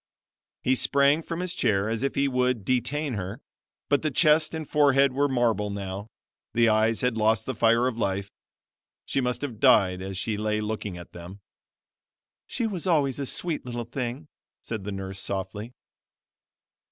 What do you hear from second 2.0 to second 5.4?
if he would detain her; but the chest and forehead were